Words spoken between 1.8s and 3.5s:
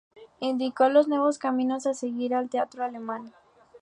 a seguir al teatro alemán.